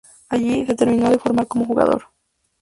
Allí, 0.29 0.65
se 0.65 0.73
terminó 0.73 1.11
de 1.11 1.19
formar 1.19 1.45
como 1.45 1.63
jugador. 1.67 2.07